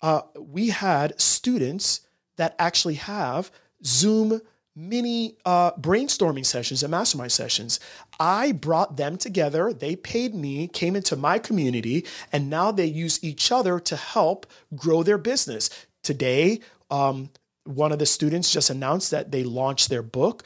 Uh, 0.00 0.22
we 0.38 0.68
had 0.68 1.20
students 1.20 2.00
that 2.36 2.54
actually 2.58 2.94
have 2.94 3.50
Zoom 3.84 4.40
mini 4.74 5.36
uh, 5.44 5.72
brainstorming 5.72 6.46
sessions 6.46 6.82
and 6.82 6.90
mastermind 6.90 7.32
sessions. 7.32 7.80
I 8.20 8.52
brought 8.52 8.96
them 8.96 9.16
together. 9.16 9.72
They 9.72 9.96
paid 9.96 10.34
me, 10.34 10.68
came 10.68 10.94
into 10.94 11.16
my 11.16 11.38
community, 11.38 12.06
and 12.32 12.48
now 12.48 12.70
they 12.70 12.86
use 12.86 13.22
each 13.22 13.50
other 13.50 13.80
to 13.80 13.96
help 13.96 14.46
grow 14.74 15.02
their 15.02 15.18
business. 15.18 15.68
Today, 16.02 16.60
um, 16.90 17.30
one 17.68 17.92
of 17.92 17.98
the 17.98 18.06
students 18.06 18.50
just 18.50 18.70
announced 18.70 19.10
that 19.10 19.30
they 19.30 19.44
launched 19.44 19.88
their 19.88 20.02
book 20.02 20.44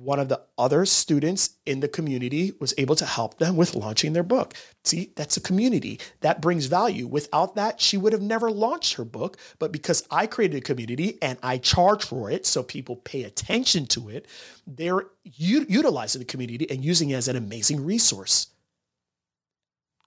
one 0.00 0.18
of 0.18 0.30
the 0.30 0.40
other 0.56 0.86
students 0.86 1.56
in 1.66 1.80
the 1.80 1.88
community 1.88 2.52
was 2.58 2.72
able 2.78 2.94
to 2.96 3.04
help 3.04 3.36
them 3.36 3.56
with 3.56 3.74
launching 3.74 4.14
their 4.14 4.22
book. 4.22 4.54
See, 4.82 5.12
that's 5.14 5.36
a 5.36 5.42
community 5.42 6.00
that 6.20 6.40
brings 6.40 6.66
value. 6.66 7.06
Without 7.06 7.54
that, 7.56 7.82
she 7.82 7.98
would 7.98 8.14
have 8.14 8.22
never 8.22 8.50
launched 8.50 8.94
her 8.94 9.04
book. 9.04 9.36
But 9.58 9.72
because 9.72 10.06
I 10.10 10.26
created 10.26 10.56
a 10.56 10.62
community 10.62 11.18
and 11.20 11.38
I 11.42 11.58
charge 11.58 12.02
for 12.02 12.30
it 12.30 12.46
so 12.46 12.62
people 12.62 12.96
pay 12.96 13.24
attention 13.24 13.84
to 13.88 14.08
it, 14.08 14.26
they're 14.66 15.06
u- 15.24 15.66
utilizing 15.68 16.20
the 16.20 16.24
community 16.24 16.70
and 16.70 16.82
using 16.82 17.10
it 17.10 17.16
as 17.16 17.28
an 17.28 17.36
amazing 17.36 17.84
resource. 17.84 18.46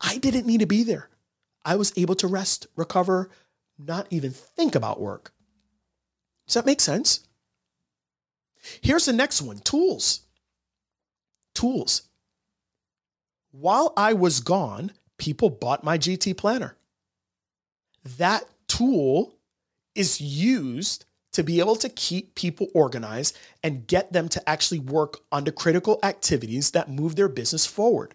I 0.01 0.17
didn't 0.17 0.47
need 0.47 0.61
to 0.61 0.65
be 0.65 0.83
there. 0.83 1.09
I 1.63 1.75
was 1.75 1.93
able 1.95 2.15
to 2.15 2.27
rest, 2.27 2.65
recover, 2.75 3.29
not 3.77 4.07
even 4.09 4.31
think 4.31 4.73
about 4.73 4.99
work. 4.99 5.33
Does 6.53 6.61
that 6.61 6.67
make 6.67 6.81
sense? 6.81 7.21
Here's 8.79 9.07
the 9.07 9.11
next 9.11 9.41
one 9.41 9.57
tools. 9.57 10.19
Tools. 11.55 12.03
While 13.51 13.91
I 13.97 14.13
was 14.13 14.39
gone, 14.39 14.91
people 15.17 15.49
bought 15.49 15.83
my 15.83 15.97
GT 15.97 16.37
planner. 16.37 16.75
That 18.19 18.47
tool 18.67 19.33
is 19.95 20.21
used 20.21 21.05
to 21.31 21.43
be 21.43 21.59
able 21.59 21.75
to 21.77 21.89
keep 21.89 22.35
people 22.35 22.67
organized 22.75 23.35
and 23.63 23.87
get 23.87 24.13
them 24.13 24.29
to 24.29 24.47
actually 24.47 24.77
work 24.77 25.21
on 25.31 25.45
the 25.45 25.51
critical 25.51 25.97
activities 26.03 26.69
that 26.69 26.87
move 26.87 27.15
their 27.15 27.29
business 27.29 27.65
forward. 27.65 28.13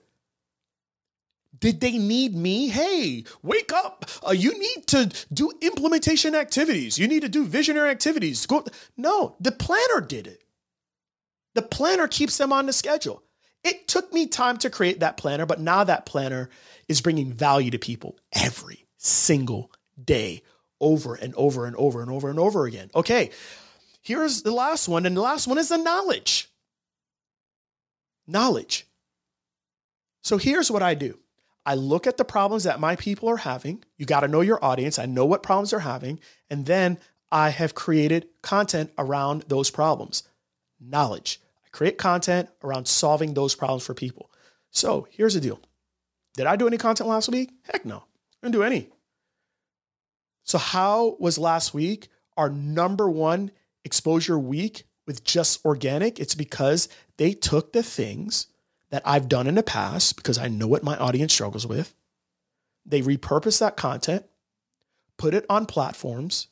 Did 1.61 1.81
they 1.81 1.99
need 1.99 2.35
me? 2.35 2.69
Hey, 2.69 3.25
wake 3.43 3.73
up. 3.73 4.05
Uh, 4.27 4.33
you 4.33 4.59
need 4.59 4.87
to 4.89 5.13
do 5.33 5.53
implementation 5.61 6.35
activities. 6.35 6.99
You 6.99 7.09
need 7.09 7.23
to 7.23 7.29
do 7.29 7.45
visionary 7.45 7.91
activities. 7.91 8.47
Go. 8.47 8.65
No, 8.97 9.37
the 9.41 9.53
planner 9.53 10.01
did 10.01 10.27
it. 10.27 10.43
The 11.55 11.63
planner 11.63 12.07
keeps 12.07 12.39
them 12.39 12.53
on 12.53 12.67
the 12.67 12.73
schedule. 12.73 13.23
It 13.65 13.89
took 13.89 14.13
me 14.13 14.27
time 14.27 14.59
to 14.59 14.71
create 14.71 15.01
that 15.01 15.17
planner, 15.17 15.47
but 15.47 15.61
now 15.61 15.83
that 15.85 16.07
planner 16.07 16.49
is 16.87 17.01
bringing 17.01 17.33
value 17.33 17.71
to 17.73 17.79
people 17.79 18.17
every 18.33 18.87
single 18.97 19.73
day, 20.03 20.43
over 20.81 21.15
and 21.15 21.35
over 21.35 21.67
and 21.67 21.75
over 21.77 22.01
and 22.01 22.11
over 22.11 22.31
and 22.31 22.39
over 22.39 22.67
again. 22.67 22.91
Okay, 22.95 23.31
here's 24.01 24.43
the 24.43 24.53
last 24.53 24.89
one, 24.89 25.07
and 25.07 25.17
the 25.17 25.21
last 25.21 25.49
one 25.49 25.59
is 25.59 25.69
the 25.69 25.77
knowledge. 25.77 26.49
Knowledge. 28.29 28.87
So 30.23 30.37
here's 30.37 30.71
what 30.71 30.83
I 30.83 30.95
do 30.95 31.19
I 31.69 31.75
look 31.75 32.07
at 32.07 32.17
the 32.17 32.25
problems 32.25 32.65
that 32.65 32.81
my 32.81 32.97
people 32.97 33.29
are 33.29 33.37
having. 33.37 33.85
You 33.99 34.07
got 34.07 34.21
to 34.21 34.29
know 34.29 34.41
your 34.41 34.65
audience. 34.65 34.99
I 34.99 35.05
know 35.05 35.27
what 35.27 35.43
problems 35.43 35.73
they're 35.73 35.81
having. 35.81 36.19
And 36.49 36.65
then 36.65 36.99
I 37.31 37.51
have 37.51 37.75
created 37.75 38.27
content 38.41 38.91
around 38.97 39.45
those 39.49 39.71
problems. 39.71 40.23
Knowledge. 40.81 41.43
I 41.67 41.69
create 41.69 41.99
content 41.99 42.49
around 42.65 42.89
solving 42.89 43.35
those 43.35 43.55
problems 43.55 43.85
for 43.85 43.93
people. 43.93 44.31
So 44.71 45.09
here's 45.11 45.35
the 45.35 45.43
deal 45.43 45.61
Did 46.39 46.47
I 46.47 46.57
do 46.57 46.67
any 46.67 46.79
content 46.79 47.07
last 47.07 47.29
week? 47.29 47.51
Heck 47.71 47.85
no. 47.85 47.99
I 47.99 48.47
didn't 48.47 48.55
do 48.55 48.63
any. 48.63 48.89
So, 50.45 50.57
how 50.57 51.19
was 51.21 51.37
last 51.37 51.75
week 51.75 52.09
our 52.39 52.49
number 52.49 53.11
one 53.11 53.51
exposure 53.85 54.39
week 54.39 54.85
with 55.07 55.23
just 55.23 55.63
organic? 55.67 56.19
It's 56.19 56.35
because 56.35 56.89
they 57.19 57.35
took 57.35 57.75
the 57.75 57.83
things 57.83 58.47
that 58.91 59.03
I've 59.05 59.29
done 59.29 59.47
in 59.47 59.55
the 59.55 59.63
past 59.63 60.17
because 60.17 60.39
I 60.39 60.49
know 60.49 60.67
what 60.67 60.83
my 60.83 60.97
audience 60.97 61.33
struggles 61.33 61.67
with. 61.67 61.95
They 62.87 63.03
repurpose 63.03 63.61
that 63.61 63.77
content, 63.77 64.25
put 65.19 65.35
it 65.35 65.45
on 65.51 65.67
platforms, 65.67 66.49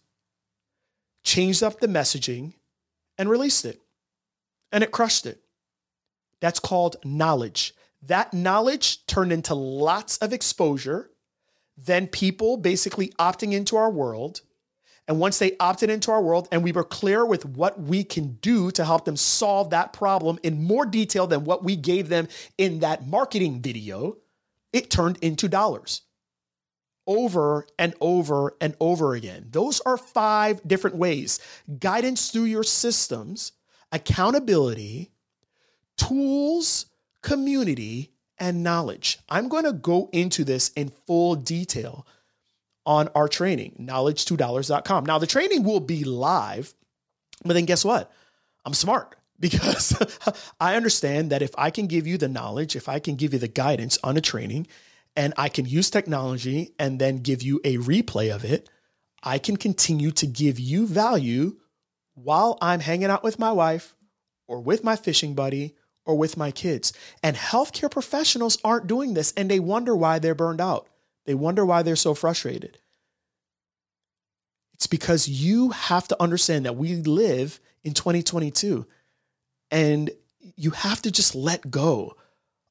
changed 1.25 1.62
up 1.62 1.81
the 1.81 1.87
messaging, 1.87 2.52
and 3.16 3.31
released 3.31 3.64
it. 3.64 3.81
And 4.71 4.85
it 4.85 4.90
crushed 4.90 5.25
it. 5.26 5.40
That's 6.40 6.61
called 6.61 6.97
knowledge. 7.05 7.75
That 8.02 8.35
knowledge 8.35 9.07
turned 9.07 9.33
into 9.33 9.55
lots 9.55 10.19
of 10.19 10.33
exposure, 10.33 11.11
then 11.76 12.07
people 12.07 12.57
basically 12.57 13.09
opting 13.19 13.52
into 13.52 13.76
our 13.76 13.90
world 13.90 14.43
and 15.08 15.20
once 15.20 15.38
they 15.38 15.56
opted 15.60 15.88
into 15.88 16.10
our 16.10 16.20
world 16.20 16.48
and 16.50 16.64
we 16.64 16.72
were 16.72 16.84
clear 16.84 17.25
with 17.25 17.44
what 17.44 17.80
we 17.80 18.02
can 18.02 18.34
do 18.42 18.70
to 18.72 18.84
help 18.84 19.04
them 19.04 19.16
solve 19.16 19.70
that 19.70 19.92
problem 19.92 20.38
in 20.42 20.64
more 20.64 20.84
detail 20.84 21.26
than 21.26 21.44
what 21.44 21.62
we 21.62 21.76
gave 21.76 22.08
them 22.08 22.26
in 22.58 22.80
that 22.80 23.06
marketing 23.06 23.62
video, 23.62 24.16
it 24.72 24.90
turned 24.90 25.18
into 25.18 25.48
dollars 25.48 26.02
over 27.06 27.66
and 27.78 27.94
over 28.00 28.56
and 28.60 28.75
over 28.80 29.14
again. 29.14 29.46
Those 29.50 29.80
are 29.80 29.96
five 29.96 30.60
different 30.66 30.96
ways 30.96 31.38
guidance 31.78 32.30
through 32.30 32.44
your 32.44 32.64
systems, 32.64 33.52
accountability, 33.92 35.12
tools, 35.96 36.86
community, 37.22 38.12
and 38.38 38.62
knowledge. 38.62 39.18
I'm 39.28 39.48
going 39.48 39.64
to 39.64 39.72
go 39.72 40.10
into 40.12 40.44
this 40.44 40.70
in 40.70 40.88
full 41.06 41.36
detail 41.36 42.06
on 42.87 43.09
our 43.14 43.28
training, 43.28 43.76
knowledge2dollars.com. 43.81 45.05
Now, 45.05 45.19
the 45.19 45.26
training 45.26 45.64
will 45.64 45.81
be 45.81 46.05
live, 46.05 46.73
but 47.45 47.55
then 47.55 47.66
guess 47.66 47.85
what? 47.85 48.11
I'm 48.64 48.75
smart 48.75 49.16
because 49.40 49.95
I 50.61 50.76
understand 50.76 51.31
that 51.31 51.43
if 51.43 51.50
I 51.59 51.71
can 51.71 51.88
give 51.88 52.07
you 52.07 52.16
the 52.16 52.28
knowledge, 52.28 52.76
if 52.76 52.88
I 52.88 53.00
can 53.00 53.16
give 53.16 53.33
you 53.33 53.38
the 53.38 53.49
guidance 53.49 53.99
on 54.02 54.16
a 54.16 54.21
training, 54.23 54.66
and 55.16 55.33
I 55.37 55.49
can 55.49 55.64
use 55.66 55.90
technology 55.90 56.75
and 56.78 56.99
then 57.00 57.19
give 57.19 57.43
you 57.43 57.61
a 57.64 57.78
replay 57.78 58.35
of 58.35 58.45
it, 58.45 58.69
I 59.23 59.38
can 59.38 59.57
continue 59.57 60.11
to 60.12 60.26
give 60.26 60.61
you 60.61 60.87
value 60.87 61.57
while 62.14 62.59
I'm 62.61 62.81
hanging 62.81 63.11
out 63.11 63.25
with 63.25 63.38
my 63.38 63.50
wife 63.50 63.95
or 64.47 64.61
with 64.61 64.85
my 64.85 64.95
fishing 64.95 65.35
buddy 65.35 65.75
or 66.05 66.16
with 66.16 66.37
my 66.37 66.50
kids. 66.50 66.93
And 67.23 67.37
healthcare 67.37 67.90
professionals 67.90 68.59
aren't 68.62 68.87
doing 68.87 69.14
this 69.14 69.33
and 69.37 69.50
they 69.50 69.59
wonder 69.59 69.97
why 69.97 70.19
they're 70.19 70.35
burned 70.35 70.61
out. 70.61 70.87
They 71.26 71.35
wonder 71.35 71.66
why 71.66 71.83
they're 71.83 71.97
so 71.97 72.14
frustrated. 72.14 72.78
It's 74.75 74.87
because 74.87 75.28
you 75.28 75.71
have 75.71 76.06
to 76.09 76.23
understand 76.23 76.64
that 76.64 76.76
we 76.76 76.97
live 76.97 77.61
in 77.83 77.95
2022 77.95 78.87
and 79.71 80.11
you 80.56 80.71
have 80.71 81.02
to 81.02 81.11
just 81.11 81.35
let 81.35 81.71
go 81.71 82.14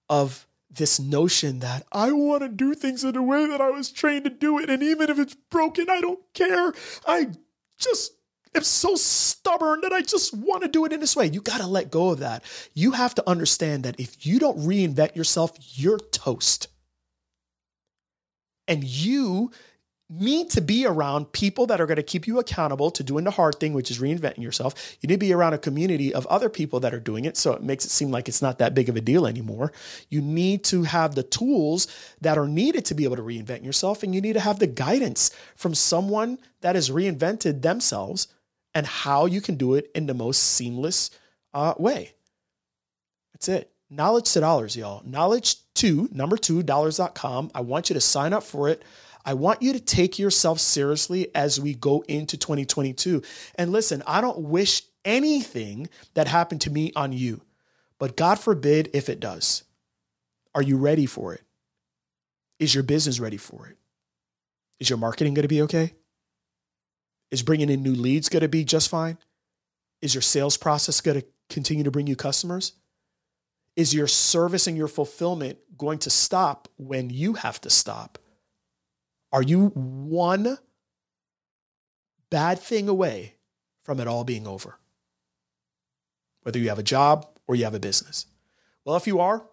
of 0.10 0.48
this 0.70 1.00
notion 1.00 1.60
that 1.60 1.86
I 1.92 2.12
want 2.12 2.44
to 2.44 2.50
do 2.50 2.74
things 2.74 3.04
in 3.04 3.14
the 3.14 3.22
way 3.22 3.48
that 3.48 3.62
I 3.62 3.70
was 3.70 3.92
trained 3.92 4.26
to 4.26 4.30
do 4.30 4.60
it. 4.60 4.70
And 4.70 4.84
even 4.84 5.10
if 5.10 5.20
it's 5.20 5.36
broken, 5.50 5.90
I 5.90 6.02
don't 6.02 6.20
care. 6.34 6.74
I 7.08 7.30
just 7.80 8.14
am 8.54 8.64
so 8.64 8.96
stubborn 8.96 9.82
that 9.82 9.94
I 9.94 10.02
just 10.02 10.34
want 10.34 10.64
to 10.64 10.70
do 10.70 10.86
it 10.86 10.94
in 10.94 11.00
this 11.00 11.16
way. 11.16 11.28
You 11.28 11.42
got 11.42 11.60
to 11.60 11.68
let 11.68 11.92
go 11.92 12.10
of 12.10 12.20
that. 12.20 12.44
You 12.74 12.92
have 12.92 13.16
to 13.16 13.30
understand 13.30 13.84
that 13.84 14.00
if 14.00 14.26
you 14.26 14.38
don't 14.38 14.60
reinvent 14.60 15.16
yourself, 15.16 15.58
you're 15.78 16.00
toast 16.00 16.68
and 18.68 18.84
you 18.84 19.52
need 20.10 20.52
to 20.52 20.62
be 20.62 20.86
around 20.86 21.32
people 21.32 21.66
that 21.66 21.82
are 21.82 21.88
going 21.88 21.96
to 21.96 22.04
keep 22.04 22.28
you 22.28 22.38
accountable 22.38 22.92
to 22.92 23.04
doing 23.04 23.24
the 23.24 23.32
hard 23.32 23.56
thing, 23.60 23.74
which 23.74 23.90
is 23.90 24.00
reinventing 24.00 24.44
yourself. 24.44 24.98
You 25.02 25.08
need 25.08 25.16
to 25.16 25.26
be 25.26 25.34
around 25.34 25.54
a 25.54 25.58
community 25.58 26.14
of 26.14 26.28
other 26.28 26.48
people 26.48 26.80
that 26.82 26.94
are 26.94 27.00
doing 27.00 27.26
it. 27.26 27.38
So 27.38 27.54
it 27.54 27.64
makes 27.64 27.86
it 27.86 27.92
seem 27.92 28.12
like 28.12 28.28
it's 28.28 28.42
not 28.42 28.60
that 28.60 28.76
big 28.76 28.88
of 28.88 28.96
a 28.96 29.02
deal 29.02 29.26
anymore. 29.26 29.72
You 30.10 30.22
need 30.22 30.64
to 30.66 30.84
have 30.84 31.16
the 31.16 31.24
tools 31.24 31.88
that 32.22 32.38
are 32.38 32.48
needed 32.48 32.86
to 32.86 32.96
be 32.96 33.04
able 33.04 33.16
to 33.16 33.24
reinvent 33.24 33.66
yourself. 33.66 34.04
And 34.04 34.14
you 34.14 34.22
need 34.22 34.34
to 34.34 34.40
have 34.40 34.60
the 34.60 34.68
guidance 34.68 35.32
from 35.56 35.74
someone 35.74 36.38
that 36.62 36.76
has 36.76 36.92
reinvented 36.92 37.64
themselves 37.64 38.28
and 38.76 38.86
how 38.86 39.26
you 39.26 39.42
can 39.42 39.56
do 39.56 39.74
it 39.74 39.90
in 39.96 40.06
the 40.06 40.14
most 40.14 40.38
seamless 40.40 41.10
uh, 41.54 41.74
way. 41.80 42.14
That's 43.34 43.48
it. 43.48 43.72
Knowledge 43.90 44.32
to 44.34 44.40
dollars, 44.40 44.76
y'all. 44.76 45.04
Knowledge 45.06 45.58
to 45.76 46.10
number 46.12 46.38
two, 46.38 46.64
dollars.com. 46.64 47.52
I 47.54 47.62
want 47.62 47.90
you 47.90 47.94
to 47.94 48.02
sign 48.02 48.34
up 48.34 48.44
for 48.44 48.70
it. 48.70 48.84
I 49.26 49.34
want 49.34 49.62
you 49.62 49.74
to 49.74 49.80
take 49.80 50.20
yourself 50.20 50.60
seriously 50.60 51.34
as 51.34 51.60
we 51.60 51.74
go 51.74 52.04
into 52.08 52.38
2022. 52.38 53.24
And 53.56 53.72
listen, 53.72 54.04
I 54.06 54.22
don't 54.22 54.40
wish 54.40 54.84
anything 55.04 55.90
that 56.14 56.28
happened 56.28 56.62
to 56.62 56.70
me 56.70 56.92
on 56.96 57.12
you, 57.12 57.42
but 58.00 58.16
God 58.16 58.40
forbid 58.40 58.90
if 58.94 59.10
it 59.10 59.20
does. 59.20 59.64
Are 60.54 60.62
you 60.62 60.78
ready 60.78 61.06
for 61.06 61.34
it? 61.34 61.42
Is 62.60 62.74
your 62.74 62.84
business 62.84 63.20
ready 63.20 63.38
for 63.38 63.68
it? 63.68 63.78
Is 64.80 64.90
your 64.90 64.98
marketing 64.98 65.34
going 65.34 65.44
to 65.44 65.50
be 65.50 65.64
okay? 65.64 65.94
Is 67.32 67.44
bringing 67.44 67.70
in 67.70 67.84
new 67.84 67.96
leads 67.96 68.30
going 68.30 68.42
to 68.42 68.48
be 68.48 68.64
just 68.64 68.90
fine? 68.90 69.18
Is 70.02 70.14
your 70.14 70.22
sales 70.22 70.58
process 70.58 71.02
going 71.02 71.20
to 71.20 71.28
continue 71.50 71.84
to 71.84 71.92
bring 71.92 72.08
you 72.08 72.16
customers? 72.16 72.74
Is 73.76 73.94
your 73.94 74.08
service 74.08 74.68
and 74.68 74.78
your 74.78 74.88
fulfillment 74.88 75.60
going 75.78 76.00
to 76.00 76.10
stop 76.10 76.68
when 76.78 77.10
you 77.10 77.34
have 77.34 77.60
to 77.62 77.70
stop? 77.70 78.18
Are 79.32 79.44
you 79.44 79.68
one 79.68 80.58
bad 82.30 82.60
thing 82.60 82.88
away 82.88 83.36
from 83.84 84.00
it 84.00 84.08
all 84.08 84.24
being 84.24 84.48
over? 84.48 84.80
whether 86.46 86.60
you 86.60 86.70
have 86.70 86.80
a 86.80 86.84
job 86.84 87.28
or 87.48 87.56
you 87.56 87.64
have 87.64 87.74
a 87.74 87.80
business. 87.80 88.28
Well, 88.86 88.96
if 88.96 89.08
you 89.08 89.20
are, 89.20 89.44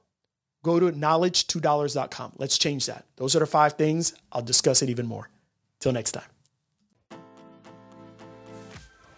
go 0.62 0.78
to 0.78 0.92
knowledge2dollars.com. 0.92 2.34
Let's 2.36 2.58
change 2.58 2.86
that. 2.86 3.06
Those 3.16 3.34
are 3.34 3.38
the 3.40 3.46
five 3.46 3.72
things. 3.72 4.14
I'll 4.30 4.42
discuss 4.42 4.82
it 4.82 4.90
even 4.90 5.06
more. 5.06 5.30
Till 5.80 5.92
next 5.92 6.12
time. 6.12 6.31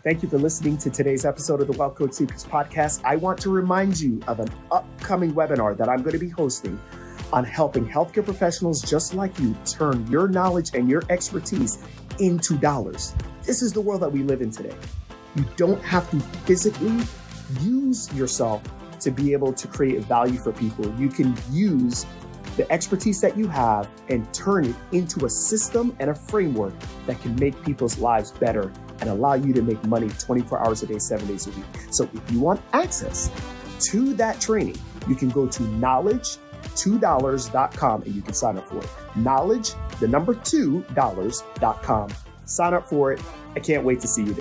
Thank 0.04 0.22
you 0.22 0.28
for 0.28 0.36
listening 0.36 0.76
to 0.78 0.90
today's 0.90 1.24
episode 1.24 1.62
of 1.62 1.66
the 1.66 1.72
Wealth 1.78 1.94
Code 1.94 2.14
Secrets 2.14 2.44
podcast. 2.44 3.00
I 3.04 3.16
want 3.16 3.40
to 3.40 3.48
remind 3.48 3.98
you 3.98 4.20
of 4.26 4.38
an 4.38 4.50
upcoming 4.70 5.32
webinar 5.32 5.74
that 5.78 5.88
I'm 5.88 6.02
going 6.02 6.12
to 6.12 6.18
be 6.18 6.28
hosting 6.28 6.78
on 7.32 7.42
helping 7.42 7.88
healthcare 7.88 8.22
professionals 8.22 8.82
just 8.82 9.14
like 9.14 9.38
you 9.38 9.56
turn 9.64 10.06
your 10.08 10.28
knowledge 10.28 10.74
and 10.74 10.90
your 10.90 11.04
expertise 11.08 11.82
into 12.18 12.58
dollars. 12.58 13.14
This 13.44 13.62
is 13.62 13.72
the 13.72 13.80
world 13.80 14.02
that 14.02 14.12
we 14.12 14.22
live 14.22 14.42
in 14.42 14.50
today. 14.50 14.76
You 15.36 15.46
don't 15.56 15.82
have 15.82 16.10
to 16.10 16.20
physically 16.20 17.02
use 17.62 18.12
yourself 18.12 18.62
to 19.00 19.10
be 19.10 19.32
able 19.32 19.54
to 19.54 19.66
create 19.66 20.02
value 20.02 20.36
for 20.36 20.52
people. 20.52 20.84
You 21.00 21.08
can 21.08 21.34
use 21.50 22.04
the 22.58 22.70
expertise 22.70 23.22
that 23.22 23.38
you 23.38 23.48
have 23.48 23.88
and 24.10 24.30
turn 24.34 24.66
it 24.66 24.76
into 24.92 25.24
a 25.24 25.30
system 25.30 25.96
and 25.98 26.10
a 26.10 26.14
framework 26.14 26.74
that 27.06 27.22
can 27.22 27.34
make 27.36 27.60
people's 27.64 27.96
lives 27.96 28.32
better 28.32 28.70
and 29.00 29.10
allow 29.10 29.34
you 29.34 29.52
to 29.52 29.60
make 29.62 29.82
money 29.84 30.08
24 30.08 30.64
hours 30.64 30.82
a 30.82 30.86
day, 30.86 30.98
seven 30.98 31.26
days 31.26 31.46
a 31.46 31.50
week. 31.50 31.66
So 31.90 32.08
if 32.12 32.32
you 32.32 32.40
want 32.40 32.62
access 32.72 33.30
to 33.90 34.14
that 34.14 34.40
training, 34.40 34.78
you 35.08 35.14
can 35.14 35.28
go 35.30 35.46
to 35.46 35.62
knowledge2dollars.com 35.62 38.02
and 38.02 38.14
you 38.14 38.22
can 38.22 38.34
sign 38.34 38.56
up 38.56 38.68
for 38.68 38.78
it. 38.78 38.88
Knowledge, 39.16 39.72
the 40.00 40.08
number 40.08 40.34
two 40.34 40.84
dollars.com. 40.94 42.10
Sign 42.46 42.74
up 42.74 42.88
for 42.88 43.12
it. 43.12 43.22
I 43.56 43.60
can't 43.60 43.84
wait 43.84 44.00
to 44.00 44.08
see 44.08 44.22
you 44.22 44.32
there. 44.32 44.40